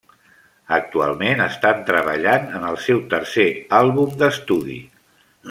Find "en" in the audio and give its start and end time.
2.61-2.65